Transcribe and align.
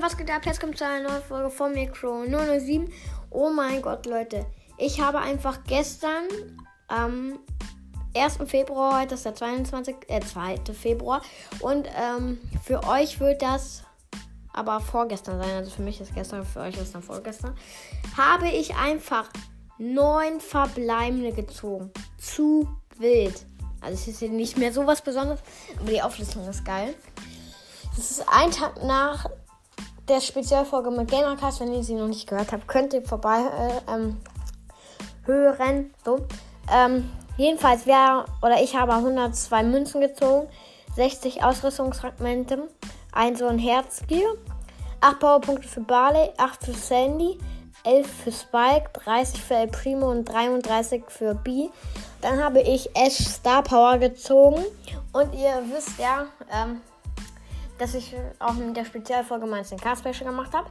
Was 0.00 0.16
geht 0.16 0.30
ab? 0.30 0.46
Jetzt 0.46 0.60
kommt 0.60 0.78
zu 0.78 0.86
einer 0.86 1.06
neuen 1.10 1.22
Folge 1.22 1.50
von 1.50 1.74
Micro 1.74 2.24
007. 2.24 2.90
Oh 3.28 3.50
mein 3.50 3.82
Gott, 3.82 4.06
Leute. 4.06 4.46
Ich 4.78 4.98
habe 4.98 5.18
einfach 5.18 5.58
gestern 5.64 6.24
am 6.88 7.38
1. 8.16 8.38
Februar, 8.46 9.02
heute 9.02 9.16
ist 9.16 9.26
der 9.26 9.34
22, 9.34 9.96
äh, 10.08 10.20
2. 10.20 10.72
Februar. 10.72 11.20
Und 11.60 11.86
ähm, 11.94 12.40
für 12.64 12.82
euch 12.84 13.20
wird 13.20 13.42
das 13.42 13.82
aber 14.54 14.80
vorgestern 14.80 15.38
sein. 15.38 15.50
Also 15.50 15.70
für 15.70 15.82
mich 15.82 16.00
ist 16.00 16.14
gestern, 16.14 16.46
für 16.46 16.60
euch 16.60 16.78
ist 16.78 16.94
dann 16.94 17.02
vorgestern. 17.02 17.54
Habe 18.16 18.48
ich 18.48 18.74
einfach 18.76 19.28
neun 19.76 20.40
verbleibende 20.40 21.32
gezogen. 21.32 21.92
Zu 22.16 22.66
wild. 22.96 23.44
Also 23.82 23.94
es 23.94 24.08
ist 24.08 24.20
hier 24.20 24.30
nicht 24.30 24.56
mehr 24.56 24.72
so 24.72 24.86
was 24.86 25.02
Besonderes, 25.02 25.40
aber 25.78 25.90
die 25.90 26.00
Auflistung 26.00 26.48
ist 26.48 26.64
geil. 26.64 26.94
Das 27.96 28.10
ist 28.10 28.24
ein 28.28 28.50
Tag 28.50 28.82
nach 28.82 29.26
der 30.10 30.20
Spezialfolge 30.20 30.90
mit 30.90 31.10
Gamercast. 31.10 31.60
Wenn 31.60 31.72
ihr 31.72 31.84
sie 31.84 31.94
noch 31.94 32.08
nicht 32.08 32.28
gehört 32.28 32.52
habt, 32.52 32.66
könnt 32.68 32.92
ihr 32.92 33.02
vorbei 33.02 33.40
äh, 33.40 33.94
ähm, 33.94 34.16
hören. 35.24 35.94
So. 36.04 36.18
Ähm, 36.70 37.08
jedenfalls, 37.36 37.86
wer 37.86 38.24
oder 38.42 38.60
ich 38.60 38.76
habe 38.76 38.92
102 38.92 39.62
Münzen 39.62 40.00
gezogen, 40.00 40.48
60 40.96 41.44
Ausrüstungsfragmente, 41.44 42.68
ein 43.12 43.36
so 43.36 43.46
ein 43.46 43.58
Herzgear, 43.58 44.34
8 45.00 45.20
Powerpunkte 45.20 45.68
für 45.68 45.80
Barley, 45.80 46.30
8 46.36 46.64
für 46.64 46.72
Sandy, 46.72 47.38
11 47.84 48.06
für 48.24 48.32
Spike, 48.32 48.90
30 49.04 49.40
für 49.40 49.54
El 49.54 49.68
Primo 49.68 50.10
und 50.10 50.24
33 50.24 51.04
für 51.08 51.34
B. 51.34 51.68
Dann 52.20 52.42
habe 52.42 52.60
ich 52.60 52.94
Ash 52.94 53.16
Star 53.16 53.62
Power 53.62 53.98
gezogen. 53.98 54.62
Und 55.12 55.34
ihr 55.34 55.62
wisst 55.72 55.98
ja, 55.98 56.26
ähm, 56.52 56.80
dass 57.80 57.94
ich 57.94 58.14
auch 58.38 58.56
in 58.56 58.74
der 58.74 58.84
Spezialfolge 58.84 59.46
mein 59.46 59.64
10k 59.64 59.96
Special 59.96 60.30
gemacht 60.30 60.52
habe. 60.52 60.68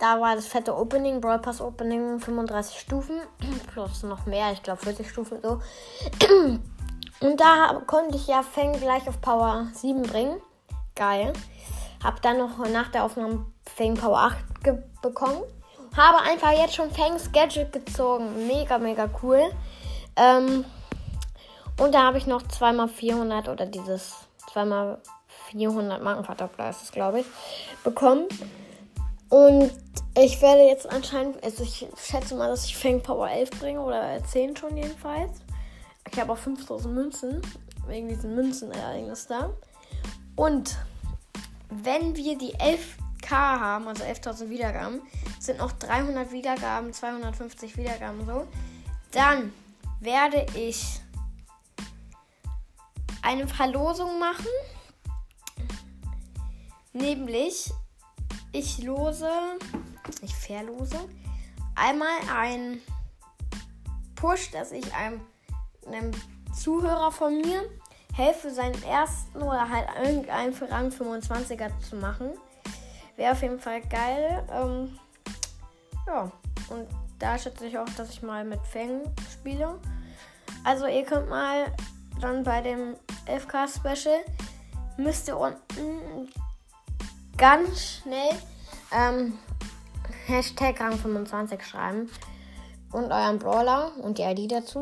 Da 0.00 0.20
war 0.20 0.34
das 0.34 0.46
fette 0.46 0.76
Opening, 0.76 1.20
Brawl 1.20 1.38
Pass 1.38 1.60
Opening, 1.60 2.18
35 2.18 2.78
Stufen, 2.78 3.20
plus 3.72 4.02
noch 4.02 4.26
mehr, 4.26 4.52
ich 4.52 4.62
glaube 4.62 4.82
40 4.82 5.08
Stufen 5.08 5.38
so. 5.42 5.60
Und 7.20 7.40
da 7.40 7.82
konnte 7.86 8.16
ich 8.16 8.26
ja 8.26 8.42
Fang 8.42 8.72
gleich 8.72 9.06
auf 9.08 9.20
Power 9.20 9.68
7 9.74 10.02
bringen. 10.02 10.40
Geil. 10.96 11.32
Hab 12.02 12.20
dann 12.20 12.38
noch 12.38 12.58
nach 12.68 12.90
der 12.90 13.04
Aufnahme 13.04 13.46
Fang 13.64 13.94
Power 13.94 14.18
8 14.18 14.38
bekommen. 15.02 15.42
Habe 15.96 16.18
einfach 16.22 16.50
jetzt 16.50 16.74
schon 16.74 16.90
Fangs 16.90 17.30
Gadget 17.30 17.72
gezogen. 17.72 18.48
Mega, 18.48 18.78
mega 18.78 19.08
cool. 19.22 19.40
Ähm, 20.16 20.64
und 21.78 21.94
da 21.94 22.02
habe 22.02 22.18
ich 22.18 22.26
noch 22.26 22.42
2x400 22.42 23.50
oder 23.50 23.66
dieses 23.66 24.16
2x 24.52 24.98
400 25.52 26.02
Markenverdoppler 26.02 26.70
ist 26.70 26.82
es, 26.82 26.92
glaube 26.92 27.20
ich, 27.20 27.26
bekommen. 27.84 28.26
Und 29.28 29.70
ich 30.18 30.42
werde 30.42 30.62
jetzt 30.64 30.90
anscheinend, 30.90 31.42
also 31.42 31.62
ich 31.62 31.86
schätze 31.96 32.34
mal, 32.34 32.48
dass 32.48 32.66
ich 32.66 32.76
Fang 32.76 33.02
Power 33.02 33.30
11 33.30 33.50
bringe 33.50 33.80
oder 33.80 34.22
10 34.24 34.56
schon 34.56 34.76
jedenfalls. 34.76 35.40
Ich 36.10 36.20
habe 36.20 36.32
auch 36.32 36.38
5000 36.38 36.94
Münzen, 36.94 37.40
wegen 37.86 38.08
diesen 38.08 38.34
Münzenereignis 38.34 39.26
da. 39.26 39.50
Und 40.36 40.76
wenn 41.70 42.16
wir 42.16 42.36
die 42.36 42.54
11k 42.54 43.30
haben, 43.30 43.88
also 43.88 44.04
11.000 44.04 44.50
Wiedergaben, 44.50 45.00
sind 45.38 45.58
noch 45.58 45.72
300 45.72 46.32
Wiedergaben, 46.32 46.92
250 46.92 47.76
Wiedergaben 47.76 48.26
so, 48.26 48.46
dann 49.12 49.52
werde 50.00 50.44
ich 50.54 51.00
eine 53.22 53.46
Verlosung 53.46 54.18
machen. 54.18 54.46
Nämlich, 56.92 57.72
ich 58.52 58.82
lose, 58.82 59.30
ich 60.20 60.34
verlose 60.34 60.98
einmal 61.74 62.18
ein 62.34 62.80
Push, 64.14 64.50
dass 64.50 64.72
ich 64.72 64.94
einem, 64.94 65.20
einem 65.86 66.10
Zuhörer 66.54 67.10
von 67.10 67.40
mir 67.40 67.62
helfe, 68.14 68.50
seinen 68.50 68.80
ersten 68.82 69.40
oder 69.42 69.68
halt 69.68 69.88
irgendeinen 70.02 70.52
für 70.52 70.70
Rang 70.70 70.90
25er 70.90 71.70
zu 71.80 71.96
machen. 71.96 72.32
Wäre 73.16 73.32
auf 73.32 73.42
jeden 73.42 73.58
Fall 73.58 73.80
geil. 73.82 74.46
Ähm, 74.52 74.98
ja, 76.06 76.30
und 76.68 76.86
da 77.18 77.38
schätze 77.38 77.66
ich 77.66 77.78
auch, 77.78 77.88
dass 77.96 78.10
ich 78.10 78.22
mal 78.22 78.44
mit 78.44 78.60
Fang 78.66 79.02
spiele. 79.32 79.78
Also 80.64 80.86
ihr 80.86 81.04
könnt 81.04 81.28
mal 81.28 81.72
dann 82.20 82.44
bei 82.44 82.60
dem 82.60 82.96
11K 83.26 83.68
Special 83.68 84.20
müsst 84.96 85.28
ihr 85.28 85.36
unten 85.36 86.28
ganz 87.42 88.02
schnell 88.02 88.30
ähm, 88.92 89.36
Hashtag 90.26 90.80
Rang 90.80 90.96
25 90.96 91.60
schreiben 91.60 92.08
und 92.92 93.10
euren 93.10 93.40
Brawler 93.40 93.90
und 94.00 94.18
die 94.18 94.22
ID 94.22 94.52
dazu. 94.52 94.80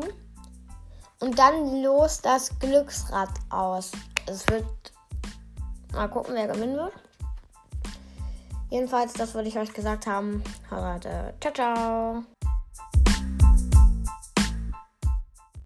Und 1.21 1.39
dann 1.39 1.81
los 1.81 2.21
das 2.21 2.59
Glücksrad 2.59 3.29
aus. 3.49 3.91
Es 4.27 4.47
wird 4.47 4.63
mal 5.91 6.07
gucken, 6.07 6.35
wer 6.35 6.47
gewinnen 6.47 6.77
wird. 6.77 6.93
Jedenfalls, 8.69 9.13
das 9.13 9.33
würde 9.33 9.47
ich 9.47 9.57
euch 9.57 9.73
gesagt 9.73 10.05
haben. 10.05 10.43
Ciao, 10.69 11.53
ciao. 11.55 12.23